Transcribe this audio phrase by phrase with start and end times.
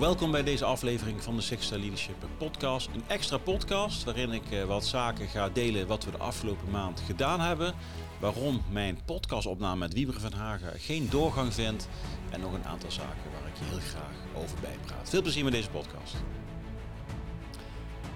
[0.00, 2.88] Welkom bij deze aflevering van de Six Star Leadership Podcast.
[2.94, 7.00] Een extra podcast waarin ik eh, wat zaken ga delen wat we de afgelopen maand
[7.06, 7.74] gedaan hebben.
[8.20, 11.88] Waarom mijn podcastopname met Wieber van Hagen geen doorgang vindt.
[12.30, 15.08] En nog een aantal zaken waar ik je heel graag over bijpraat.
[15.08, 16.14] Veel plezier met deze podcast.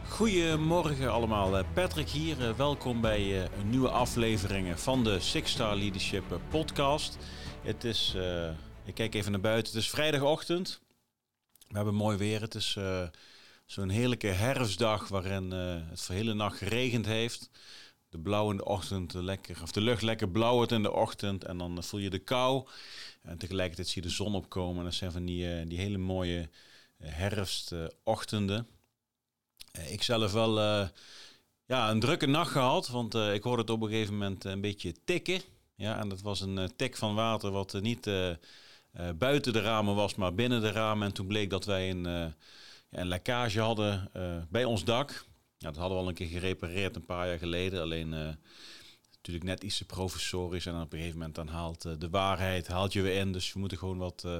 [0.09, 2.49] Goedemorgen allemaal, Eh, Patrick hier.
[2.49, 7.19] Eh, Welkom bij een nieuwe aflevering van de Six Star Leadership Podcast.
[7.63, 8.17] Het is,
[8.85, 10.81] ik kijk even naar buiten, het is vrijdagochtend.
[11.73, 12.41] We hebben mooi weer.
[12.41, 13.03] Het is eh,
[13.67, 17.51] zo'n heerlijke herfstdag waarin eh, het voor hele nacht geregend heeft.
[18.09, 21.45] De blauw in de ochtend, lekker, of de lucht lekker blauw wordt in de ochtend.
[21.45, 22.69] En dan voel je de kou.
[23.23, 24.85] En tegelijkertijd zie je de zon opkomen.
[24.85, 26.49] Dat zijn van die, eh, die hele mooie
[26.99, 28.67] herfstochtenden.
[29.89, 30.61] Ik zelf wel
[31.67, 32.89] ja, een drukke nacht gehad.
[32.89, 35.41] Want ik hoorde het op een gegeven moment een beetje tikken.
[35.75, 38.07] Ja, en dat was een tik van water wat niet
[39.19, 41.07] buiten de ramen was, maar binnen de ramen.
[41.07, 42.27] En toen bleek dat wij een, eh,
[42.91, 45.25] een lekkage hadden eh, bij ons dak.
[45.59, 47.81] Dat hadden we al een keer gerepareerd een paar jaar geleden.
[47.81, 48.29] Alleen eh,
[49.15, 50.67] natuurlijk net iets te professorisch.
[50.67, 53.33] En op een gegeven moment dan haalt eh, de waarheid haalt je weer in.
[53.33, 54.37] Dus we moeten gewoon wat, eh,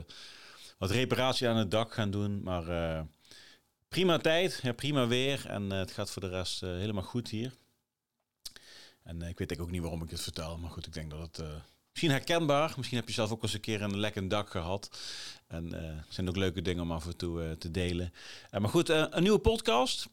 [0.79, 2.43] wat reparatie aan het dak gaan doen.
[2.43, 3.03] Maar eh,
[3.89, 5.47] prima tijd, ja, prima weer.
[5.47, 7.53] En eh, het gaat voor de rest eh, helemaal goed hier.
[9.03, 10.59] En eh, ik weet ook niet waarom ik het vertel.
[10.59, 11.47] Maar goed, ik denk dat het eh,
[11.93, 12.73] misschien herkenbaar.
[12.77, 14.91] Misschien heb je zelf ook eens een keer een lekker dak gehad.
[15.47, 18.13] En het zijn ook leuke dingen om af en toe eh, te delen.
[18.51, 20.09] Eh, maar goed, een nieuwe podcast.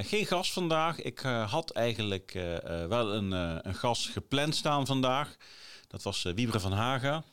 [0.00, 1.00] Geen gast vandaag.
[1.00, 2.32] Ik had eigenlijk
[2.88, 3.32] wel een,
[3.66, 5.36] een gast gepland staan vandaag.
[5.88, 7.24] Dat was uh, Wiebre van Haga.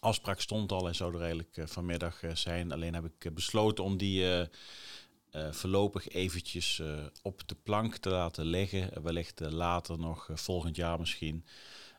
[0.00, 2.72] Afspraak stond al en zou er eigenlijk vanmiddag zijn.
[2.72, 4.46] Alleen heb ik besloten om die
[5.50, 6.82] voorlopig eventjes
[7.22, 9.02] op de plank te laten liggen.
[9.02, 11.44] Wellicht later nog, volgend jaar misschien.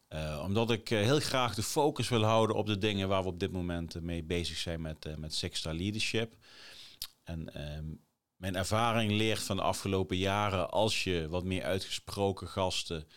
[0.09, 3.27] Eh, omdat ik eh, heel graag de focus wil houden op de dingen waar we
[3.27, 6.35] op dit moment eh, mee bezig zijn met, met Six Star Leadership.
[7.23, 7.85] En ehm,
[8.35, 13.07] mijn ervaring leert van de afgelopen jaren, als je wat meer uitgesproken gasten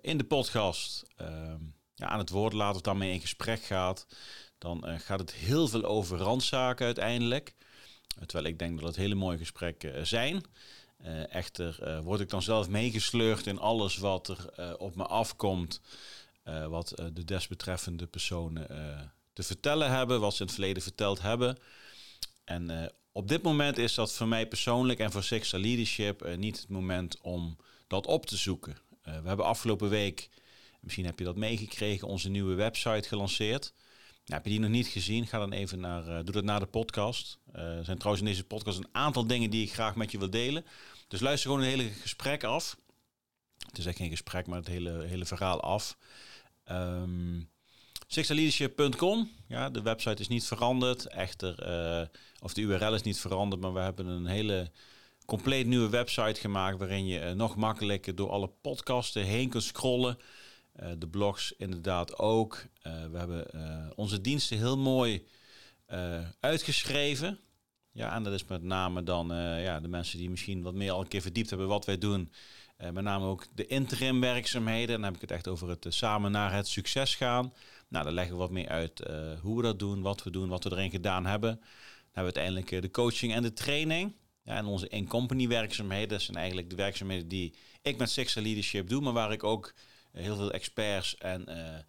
[0.00, 1.60] in de podcast ehm,
[1.94, 4.06] ja, aan het woord laat of daarmee in gesprek gaat,
[4.58, 7.54] dan gaat het heel veel over randzaken uiteindelijk.
[8.26, 10.42] Terwijl ik denk dat het hele mooie gesprekken zijn.
[11.04, 15.06] Eh, echter eh, word ik dan zelf meegesleurd in alles wat er eh, op me
[15.06, 15.80] afkomt.
[16.68, 18.66] wat de desbetreffende personen
[19.32, 21.58] te vertellen hebben, wat ze in het verleden verteld hebben.
[22.44, 26.60] En op dit moment is dat voor mij persoonlijk en voor Six Star Leadership niet
[26.60, 27.56] het moment om
[27.86, 28.76] dat op te zoeken.
[29.02, 30.28] We hebben afgelopen week,
[30.80, 33.72] misschien heb je dat meegekregen, onze nieuwe website gelanceerd.
[34.24, 35.26] Nou, heb je die nog niet gezien?
[35.26, 37.38] Ga dan even naar, eh, doe dat na de podcast.
[37.52, 40.18] Eh, er zijn trouwens in deze podcast een aantal dingen die ik graag met je
[40.18, 40.64] wil delen.
[41.08, 42.76] Dus luister gewoon het hele gesprek af.
[43.66, 45.96] Het is echt geen gesprek, maar het hele, hele verhaal af.
[48.06, 49.30] Sixterleadership.com.
[49.48, 51.06] Ja, de website is niet veranderd.
[51.06, 52.06] Echter, eh,
[52.40, 54.70] of de URL is niet veranderd, maar we hebben een hele
[55.26, 60.18] compleet nieuwe website gemaakt waarin je nog makkelijker door alle podcasten heen kunt scrollen.
[60.74, 62.64] Eh, de blogs inderdaad ook.
[62.82, 65.26] Eh, we hebben eh, onze diensten heel mooi
[66.40, 67.38] uitgeschreven.
[67.92, 69.26] Ja, en dat is met name dan
[69.60, 72.32] ja, de mensen die misschien wat meer al een keer verdiept hebben wat wij doen.
[72.76, 74.94] Met name ook de interim werkzaamheden.
[74.94, 77.52] Dan heb ik het echt over het samen naar het succes gaan.
[77.88, 79.02] Nou, daar leggen we wat meer uit
[79.40, 81.50] hoe we dat doen, wat we doen, wat we erin gedaan hebben.
[81.50, 81.68] Dan
[82.12, 84.14] hebben we uiteindelijk de coaching en de training.
[84.42, 86.08] Ja, en onze in-company werkzaamheden.
[86.08, 89.00] Dat zijn eigenlijk de werkzaamheden die ik met Six Star Leadership doe.
[89.00, 89.74] Maar waar ik ook
[90.14, 91.80] heel veel experts en eh,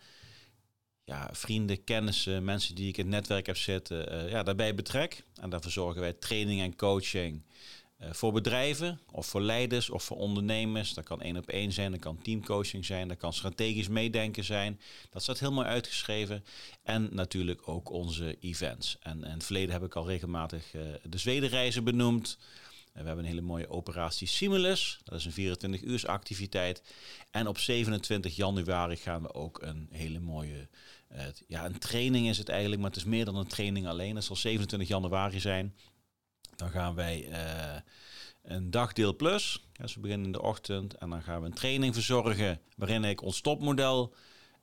[1.03, 5.23] ja, vrienden, kennissen, mensen die ik in het netwerk heb zitten, eh, ja, daarbij betrek.
[5.41, 7.41] En daarvoor zorgen wij training en coaching
[7.97, 10.93] eh, voor bedrijven of voor leiders of voor ondernemers.
[10.93, 14.79] Dat kan één op één zijn, dat kan teamcoaching zijn, dat kan strategisch meedenken zijn.
[15.09, 16.45] Dat staat heel mooi uitgeschreven.
[16.83, 18.97] En natuurlijk ook onze events.
[18.99, 20.71] En in het verleden heb ik al regelmatig
[21.03, 22.37] de Zwedenreizen benoemd.
[22.95, 24.99] We hebben een hele mooie operatie Simulus.
[25.03, 26.83] Dat is een 24 uurs activiteit.
[27.31, 30.67] En op 27 januari gaan we ook een hele mooie...
[31.07, 34.15] eh, ja, een training is het eigenlijk, maar het is meer dan een training alleen.
[34.15, 35.75] Het zal 27 januari zijn.
[36.55, 37.81] Dan gaan wij eh,
[38.41, 39.65] een dagdeel plus.
[39.73, 40.93] Ja, dus we beginnen in de ochtend.
[40.93, 44.13] En dan gaan we een training verzorgen waarin ik ons topmodel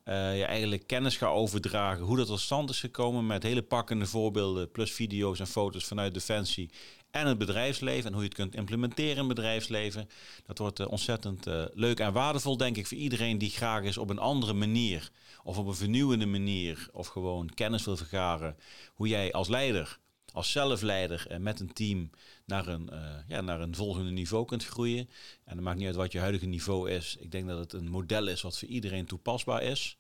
[0.05, 4.06] eh, je eigenlijk kennis ga overdragen hoe dat tot stand is gekomen met hele pakkende
[4.06, 6.71] voorbeelden plus video's en foto's vanuit Defensie
[7.12, 10.09] en het bedrijfsleven en hoe je het kunt implementeren in het bedrijfsleven.
[10.47, 13.99] Dat wordt eh, ontzettend eh, leuk en waardevol denk ik voor iedereen die graag eens
[13.99, 15.11] op een andere manier
[15.44, 18.56] of op een vernieuwende manier of gewoon kennis wil vergaren
[18.94, 20.00] hoe jij als leider
[20.32, 22.11] als zelfleider en met een team
[22.44, 25.08] naar een, eh, ja, naar een volgende niveau kunt groeien.
[25.44, 27.17] En het maakt niet uit wat je huidige niveau is.
[27.20, 29.97] Ik denk dat het een model is wat voor iedereen toepasbaar is.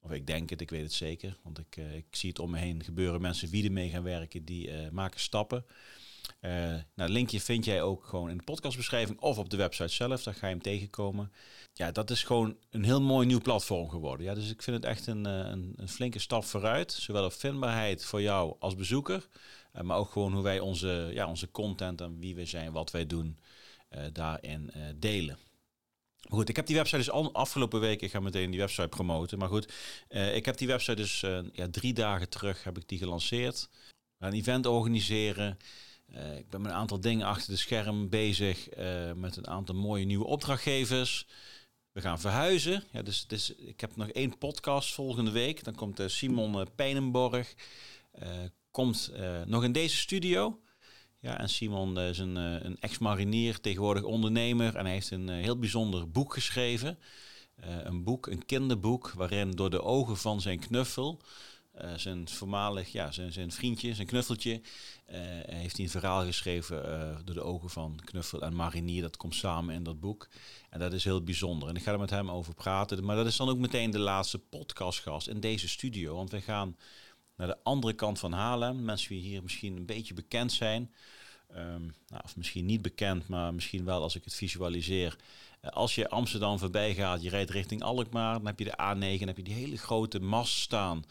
[0.00, 1.38] Of ik denk het, ik weet het zeker.
[1.42, 3.20] Want ik, ik zie het om me heen gebeuren.
[3.20, 5.64] Mensen die ermee gaan werken, die maken stappen.
[6.44, 9.88] Uh, nou, het linkje vind jij ook gewoon in de podcastbeschrijving of op de website
[9.88, 10.22] zelf.
[10.22, 11.32] Daar ga je hem tegenkomen.
[11.72, 14.26] Ja, dat is gewoon een heel mooi nieuw platform geworden.
[14.26, 16.92] Ja, dus ik vind het echt een, een, een flinke stap vooruit.
[16.92, 19.28] Zowel op vindbaarheid voor jou als bezoeker.
[19.74, 22.90] Uh, maar ook gewoon hoe wij onze, ja, onze content en wie we zijn, wat
[22.90, 23.38] wij doen,
[24.12, 25.38] daarin delen.
[26.28, 29.38] Goed, ik heb die website dus al afgelopen week, ik ga meteen die website promoten.
[29.38, 29.72] Maar goed,
[30.08, 31.20] ik heb die website dus
[31.52, 33.68] ja, drie dagen terug heb ik die gelanceerd.
[34.18, 35.58] Een event organiseren.
[36.14, 39.74] Uh, ik ben met een aantal dingen achter de scherm bezig uh, met een aantal
[39.74, 41.26] mooie nieuwe opdrachtgevers.
[41.92, 42.84] We gaan verhuizen.
[42.90, 45.64] Ja, dus, dus ik heb nog één podcast volgende week.
[45.64, 47.54] Dan komt uh, Simon Pijnenborg.
[48.70, 49.12] komt
[49.46, 50.60] nog in deze studio.
[51.20, 54.76] Ja, en Simon is een, een ex-marinier, tegenwoordig ondernemer.
[54.76, 56.98] En hij heeft een heel bijzonder boek geschreven.
[57.56, 61.20] een boek, een kinderboek, waarin door de ogen van zijn knuffel
[61.80, 65.16] uh, zijn voormalig, ja, zijn, zijn vriendje, zijn knuffeltje, uh,
[65.46, 69.02] heeft hij een verhaal geschreven uh, door de ogen van Knuffel en Marinier.
[69.02, 70.28] Dat komt samen in dat boek.
[70.70, 71.68] En dat is heel bijzonder.
[71.68, 73.04] En ik ga er met hem over praten.
[73.04, 76.14] Maar dat is dan ook meteen de laatste podcastgast in deze studio.
[76.14, 76.76] Want we gaan
[77.36, 78.84] naar de andere kant van Haarlem.
[78.84, 80.92] Mensen die hier misschien een beetje bekend zijn.
[81.56, 85.16] Um, nou, of misschien niet bekend, maar misschien wel als ik het visualiseer.
[85.60, 89.28] Als je Amsterdam voorbij gaat, je rijdt richting Alkmaar, dan heb je de A9, dan
[89.28, 91.04] heb je die hele grote mast staan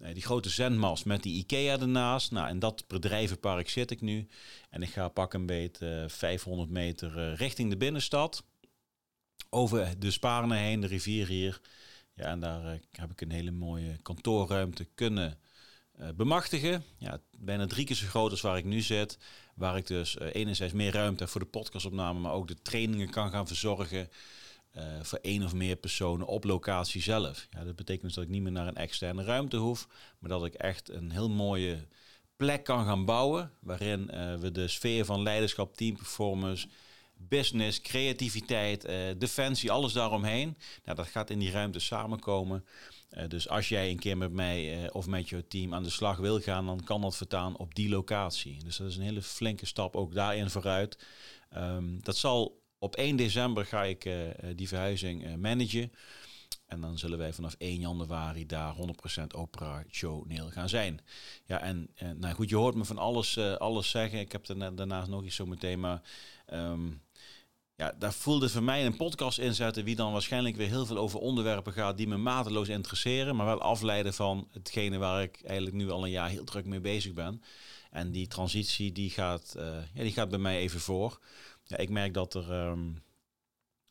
[0.00, 2.30] die grote zendmast met die IKEA ernaast.
[2.30, 4.26] Nou, in dat bedrijvenpark zit ik nu.
[4.70, 8.44] En ik ga pak een beet uh, 500 meter uh, richting de binnenstad.
[9.50, 11.60] Over de Sparne heen, de rivier hier.
[12.14, 15.38] Ja, en daar uh, heb ik een hele mooie kantoorruimte kunnen
[16.16, 16.84] bemachtigen.
[16.98, 19.18] Ja, bijna drie keer zo groot als waar ik nu zit.
[19.54, 23.46] Waar ik dus enerzijds meer ruimte voor de podcastopname, maar ook de trainingen kan gaan
[23.46, 24.08] verzorgen.
[24.76, 27.46] Uh, voor één of meer personen op locatie zelf.
[27.50, 29.88] Ja, dat betekent dus dat ik niet meer naar een externe ruimte hoef,
[30.18, 31.86] maar dat ik echt een heel mooie
[32.36, 36.68] plek kan gaan bouwen, waarin uh, we de sfeer van leiderschap, teamperformance,
[37.14, 42.64] business, creativiteit, uh, defensie, alles daaromheen, nou, dat gaat in die ruimte samenkomen.
[43.28, 46.40] dus als jij een keer met mij of met je team aan de slag wil
[46.40, 48.64] gaan, dan kan dat vertaan op die locatie.
[48.64, 50.98] Dus dat is een hele flinke stap ook daarin vooruit.
[51.56, 54.14] Um, dat zal op 1 december ga ik uh,
[54.56, 55.92] die verhuizing uh, managen.
[56.66, 58.74] En dan zullen wij vanaf 1 januari daar
[59.20, 61.00] 100% operationeel gaan zijn.
[61.44, 64.18] Ja, en, nou goed, je hoort me van alles, alles zeggen.
[64.18, 66.02] Ik heb er daarnaast nog iets zo meteen, maar...
[66.52, 67.02] Um,
[67.80, 71.18] ja, daar voelde voor mij een podcast inzetten, wie dan waarschijnlijk weer heel veel over
[71.20, 75.90] onderwerpen gaat die me mateloos interesseren, maar wel afleiden van hetgene waar ik eigenlijk nu
[75.90, 77.42] al een jaar heel druk mee bezig ben.
[77.90, 79.64] En die transitie die gaat, uh,
[79.94, 81.18] ja, die gaat bij mij even voor.
[81.64, 83.02] Ja, ik merk dat er um,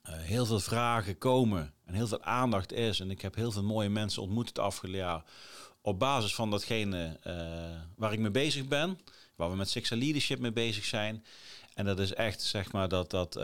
[0.10, 3.00] uh, heel veel vragen komen en heel veel aandacht is.
[3.00, 5.24] En ik heb heel veel mooie mensen ontmoet het afgelopen jaar.
[5.82, 7.34] Op basis van datgene uh,
[7.96, 9.00] waar ik mee bezig ben,
[9.36, 11.26] waar we met Six Leadership mee bezig zijn.
[11.74, 13.40] En dat is echt, zeg maar, dat, dat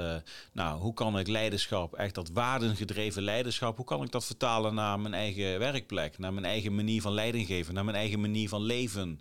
[0.52, 5.00] nou, hoe kan ik leiderschap, echt dat waardengedreven leiderschap, hoe kan ik dat vertalen naar
[5.00, 8.62] mijn eigen werkplek, naar mijn eigen manier van leiding geven, naar mijn eigen manier van
[8.62, 9.20] leven.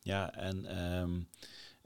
[0.00, 1.28] Ja, en um,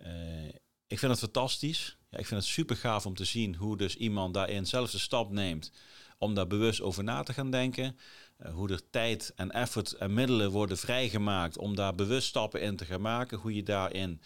[0.07, 0.49] uh,
[0.87, 1.97] ik vind het fantastisch.
[2.11, 4.99] Ja, ik vind het super gaaf om te zien hoe dus iemand daarin zelf de
[4.99, 5.73] stap neemt
[6.19, 7.99] om daar bewust over na te gaan denken.
[8.39, 12.77] Uh, hoe er tijd en effort en middelen worden vrijgemaakt om daar bewust stappen in
[12.77, 13.39] te gaan maken.
[13.39, 14.21] Hoe je daarin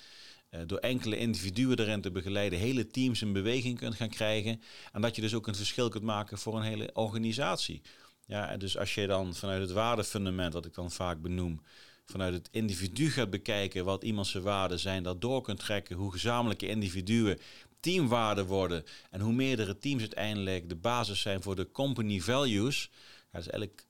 [0.50, 4.62] uh, door enkele individuen erin te begeleiden hele teams in beweging kunt gaan krijgen.
[4.92, 7.82] En dat je dus ook een verschil kunt maken voor een hele organisatie.
[8.26, 11.62] Ja, dus als je dan vanuit het waardefundament, wat ik dan vaak benoem,
[12.06, 16.12] vanuit het individu gaat bekijken wat iemand zijn waarden zijn, dat door kunt trekken, hoe
[16.12, 17.38] gezamenlijke individuen
[17.80, 22.90] teamwaarden worden en hoe meerdere teams uiteindelijk de basis zijn voor de company values.
[23.32, 23.86] Ja, dus eigenlijk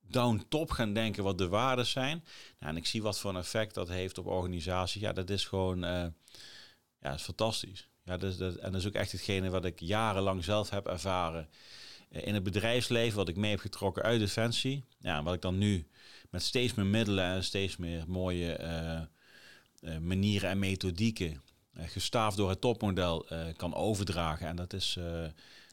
[0.00, 2.24] down top gaan denken wat de waarden zijn.
[2.58, 5.00] Nou, en ik zie wat voor een effect dat heeft op organisaties.
[5.00, 6.06] Ja, dat is gewoon uh,
[7.00, 7.88] ja, is fantastisch.
[8.04, 11.48] Ja, dat, dat, en dat is ook echt hetgene wat ik jarenlang zelf heb ervaren
[12.10, 14.84] uh, in het bedrijfsleven, wat ik mee heb getrokken uit Defensie.
[14.98, 15.86] Ja, wat ik dan nu
[16.30, 18.60] met steeds meer middelen en steeds meer mooie
[19.82, 21.42] uh, manieren en methodieken
[21.74, 24.46] uh, gestaafd door het topmodel kan overdragen.
[24.46, 24.98] En dat is,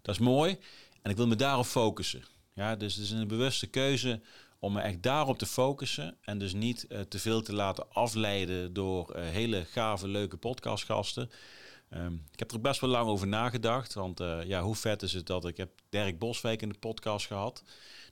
[0.02, 0.58] dat is mooi.
[1.02, 2.24] En ik wil me daarop focussen.
[2.54, 4.22] Ja, dus het is een bewuste keuze
[4.60, 6.18] om me echt daarop te focussen.
[6.22, 11.30] En dus niet te veel te laten afleiden door hele gave, leuke podcastgasten.
[11.90, 13.94] Um, ik heb er best wel lang over nagedacht.
[13.94, 17.64] Want ja, hoe vet is het dat ik heb Dirk Boswijk in de podcast gehad.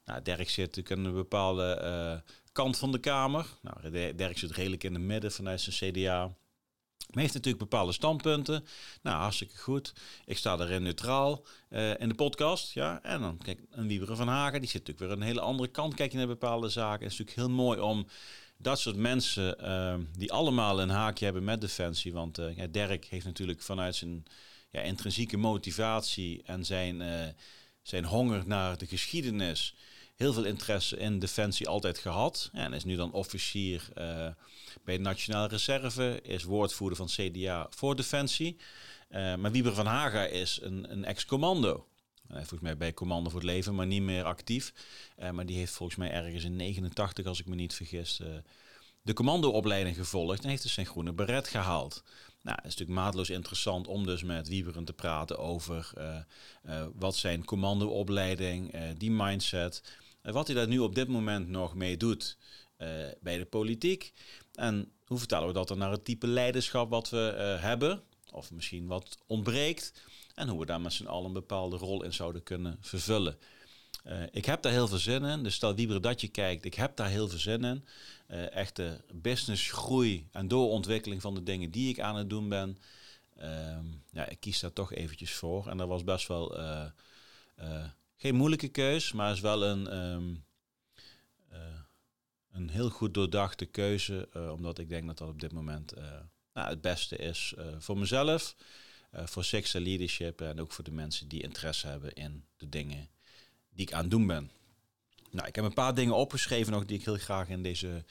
[0.06, 3.46] Nou, Dirk zit natuurlijk aan een bepaalde kant van de Kamer.
[3.62, 6.36] Nou, Dirk zit redelijk in het midden vanuit zijn CDA.
[7.10, 8.66] Maar heeft natuurlijk bepaalde standpunten.
[9.02, 9.94] Nou, hartstikke goed.
[10.26, 12.74] Ik sta erin neutraal uh, in de podcast.
[12.74, 13.00] Ja.
[13.04, 15.94] En dan kijk, een Wieberen van Hagen, die zit natuurlijk weer een hele andere kant.
[15.94, 17.04] Kijk je naar bepaalde zaken.
[17.04, 18.08] Het is natuurlijk heel mooi om
[18.58, 22.14] dat soort mensen, uh, die allemaal een haakje hebben met Defensie.
[22.14, 24.26] Want uh, ja, Dirk heeft natuurlijk vanuit zijn
[24.70, 27.26] ja, intrinsieke motivatie en zijn, uh,
[27.82, 29.76] zijn honger naar de geschiedenis
[30.16, 32.50] heel veel interesse in Defensie altijd gehad.
[32.54, 33.88] En is nu dan officier
[34.84, 38.58] bij de Nationale Reserve, is woordvoerder van CDA voor Defensie.
[39.10, 41.86] Maar Wieber van Haga is een, een ex-commando.
[42.30, 44.74] Volgens mij bij Commando voor het Leven, maar niet meer actief.
[45.20, 48.22] Uh, maar die heeft volgens mij ergens in 89, als ik me niet vergis,
[49.02, 50.44] de commandoopleiding gevolgd.
[50.44, 52.04] En heeft dus zijn groene beret gehaald.
[52.42, 55.94] Nou, het is natuurlijk maatloos interessant om dus met Wieberen te praten over
[56.96, 62.38] wat zijn commandoopleiding, die mindset, wat hij daar nu op dit moment nog mee doet
[63.20, 64.14] bij de politiek.
[64.54, 68.88] En hoe vertalen we dat dan naar het type leiderschap wat we hebben, of misschien
[68.88, 69.94] wat ontbreekt,
[70.36, 73.38] en hoe we daar met z'n allen een bepaalde rol in zouden kunnen vervullen.
[74.08, 75.44] Uh, ik heb daar heel veel zin in.
[75.44, 77.86] Dus stel Wieber dat je kijkt, ik heb daar heel veel zin in.
[78.28, 82.78] Uh, echte businessgroei en doorontwikkeling van de dingen die ik aan het doen ben.
[83.38, 83.78] Uh,
[84.12, 85.68] ja, ik kies daar toch eventjes voor.
[85.68, 86.58] En dat was best wel
[88.16, 90.46] geen moeilijke keus, maar is wel een, um,
[92.52, 95.94] een heel goed doordachte keuze, omdat ik denk dat dat op dit moment
[96.54, 98.56] nou, het beste is voor mezelf,
[99.26, 103.10] voor Sixer Leadership en ook voor de mensen die interesse hebben in de dingen
[103.70, 104.52] die ik aan het doen ben.
[105.32, 108.04] Nou, ik heb een paar dingen opgeschreven nog die ik heel graag in deze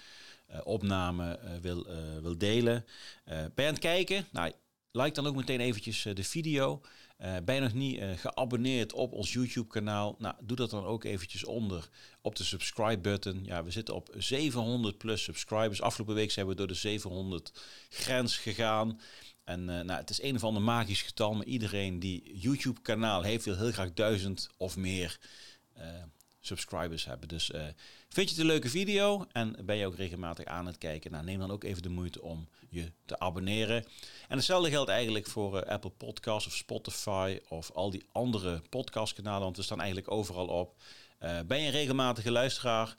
[0.65, 1.87] opname wil,
[2.23, 2.85] wil delen.
[3.25, 4.27] ben je aan het kijken?
[4.33, 4.53] Nou,
[4.91, 6.81] like dan ook meteen eventjes de video.
[7.45, 10.15] Ben je nog niet geabonneerd op ons YouTube kanaal?
[10.19, 11.89] Nou, doe dat dan ook eventjes onder
[12.21, 13.45] op de subscribe button.
[13.45, 15.83] Ja, we zitten op 700 plus subscribers.
[15.83, 17.53] Afgelopen week zijn we door de 700
[17.89, 19.01] grens gegaan.
[19.45, 23.23] En uh, nou, het is een of ander magisch getal, maar iedereen die YouTube kanaal
[23.23, 25.19] heeft wil heel graag duizend of meer
[26.41, 27.29] subscribers hebben.
[27.29, 27.63] Dus uh,
[28.09, 31.11] vind je het een leuke video en ben je ook regelmatig aan het kijken?
[31.11, 33.85] Nou, neem dan ook even de moeite om je te abonneren.
[34.29, 39.57] En hetzelfde geldt eigenlijk voor Apple Podcasts of Spotify of al die andere podcastkanalen, want
[39.57, 40.83] we staan eigenlijk overal op.
[41.19, 42.97] Ben je een regelmatige luisteraar?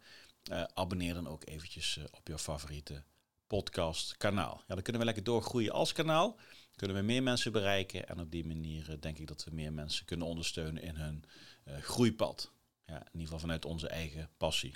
[0.74, 3.04] abonneer dan ook eventjes op je favoriete
[3.48, 4.64] podcastkanaal.
[4.68, 6.38] Ja, dan kunnen we lekker doorgroeien als kanaal.
[6.76, 10.06] Kunnen we meer mensen bereiken en op die manier denk ik dat we meer mensen
[10.06, 11.24] kunnen ondersteunen in hun
[11.66, 12.52] groeipad.
[12.86, 14.76] Ja, in ieder geval vanuit onze eigen passie.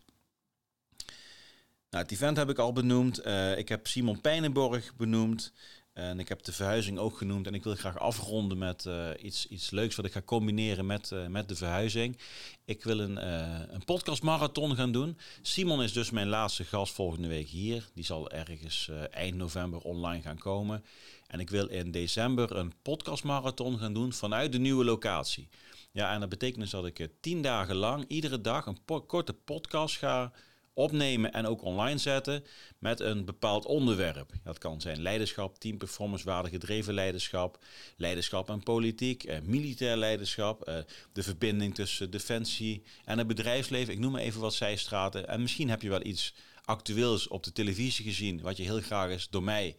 [1.90, 3.26] Nou, het event heb ik al benoemd.
[3.26, 5.54] Uh, ik heb Simon Pijnenborg benoemd.
[6.00, 7.48] En ik heb de verhuizing ook genoemd.
[7.48, 11.12] En ik wil graag afronden met uh, iets, iets leuks wat ik ga combineren met,
[11.12, 12.18] uh, met de verhuizing.
[12.66, 13.26] Ik wil een,
[13.74, 15.18] een podcastmarathon gaan doen.
[15.42, 17.90] Simon is dus mijn laatste gast volgende week hier.
[17.94, 20.84] Die zal ergens eind november online gaan komen.
[21.28, 25.50] En ik wil in december een podcastmarathon gaan doen vanuit de nieuwe locatie.
[25.92, 29.98] Ja, en dat betekent dus dat ik tien dagen lang iedere dag een korte podcast
[29.98, 30.32] ga
[30.80, 32.44] opnemen en ook online zetten
[32.78, 34.32] met een bepaald onderwerp.
[34.44, 37.60] Dat kan zijn leiderschap, team performance, waardegedreven leiderschap,
[37.96, 40.78] leiderschap en politiek, eh, militair leiderschap, eh,
[41.14, 43.94] de verbinding tussen defensie en het bedrijfsleven.
[43.94, 45.28] Ik noem maar even wat zijstraten.
[45.28, 46.34] En misschien heb je wel iets
[46.66, 49.76] actueels op de televisie gezien, wat je heel graag is door mij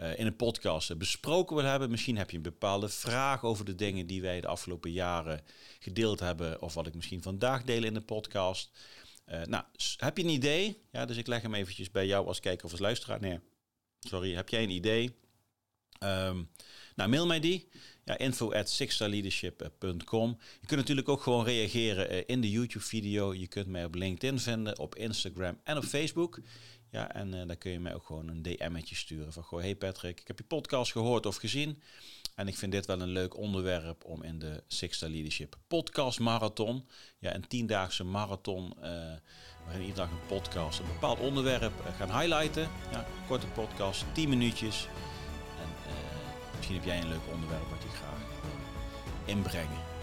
[0.00, 1.90] uh, in een podcast besproken wil hebben.
[1.90, 5.40] Misschien heb je een bepaalde vraag over de dingen die wij de afgelopen jaren
[5.78, 8.70] gedeeld hebben, of wat ik misschien vandaag deel in de podcast.
[9.26, 9.64] Uh, nou,
[9.96, 10.82] heb je een idee?
[10.92, 13.40] Ja, dus ik leg hem eventjes bij jou als kijker of als luisteraar neer.
[14.00, 15.14] Sorry, heb jij een idee?
[16.00, 16.50] Um,
[16.94, 17.68] nou, mail mij die.
[18.04, 18.76] Ja, info at.
[18.76, 19.52] Je
[20.66, 23.34] kunt natuurlijk ook gewoon reageren uh, in de YouTube-video.
[23.34, 26.40] Je kunt mij op LinkedIn vinden, op Instagram en op Facebook.
[26.94, 29.42] Ja, en uh, dan kun je mij ook gewoon een DM'tje sturen van...
[29.42, 31.82] Goh, hey Patrick, ik heb je podcast gehoord of gezien...
[32.34, 36.20] En ik vind dit wel een leuk onderwerp om in de Six Star Leadership podcast
[36.20, 38.82] marathon, ja, een tiendaagse marathon, uh,
[39.64, 42.68] waarin iedere dag een podcast, een bepaald onderwerp uh, gaan highlighten.
[42.90, 44.86] Ja, korte podcast, 10 minuutjes.
[45.60, 45.68] En
[46.56, 49.93] misschien heb jij een leuk onderwerp wat je graag wil inbrengen.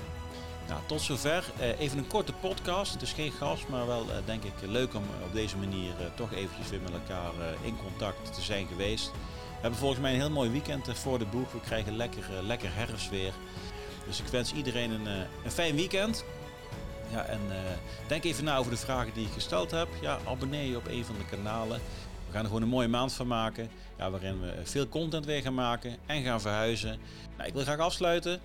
[0.67, 1.43] Nou, tot zover.
[1.79, 2.93] even een korte podcast.
[2.93, 6.69] Het is geen gast, maar wel denk ik leuk om op deze manier toch eventjes
[6.69, 7.31] weer met elkaar
[7.63, 9.11] in contact te zijn geweest.
[9.61, 11.51] We hebben volgens mij een heel mooi weekend eh, voor de boeg.
[11.51, 13.33] We krijgen lekker, eh, lekker herfstweer.
[14.07, 16.23] Dus ik wens iedereen een, eh, een fijn weekend.
[17.11, 17.39] Ja, en
[18.07, 19.87] denk even na over de vragen die ik gesteld heb.
[20.01, 21.79] Ja, abonneer je op een van de kanalen.
[22.27, 23.69] We gaan er gewoon een mooie maand van maken.
[23.97, 26.99] Ja, waarin we veel content weer gaan maken en gaan verhuizen.
[27.37, 28.41] Nou, ik wil graag afsluiten.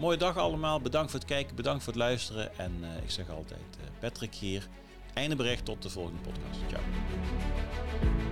[0.00, 0.80] Mooie dag allemaal.
[0.80, 2.58] Bedankt voor het kijken, bedankt voor het luisteren.
[2.58, 4.68] En uh, ik zeg altijd, uh, Patrick hier.
[5.14, 6.60] Einde bericht tot de volgende podcast.
[6.68, 8.29] Ciao.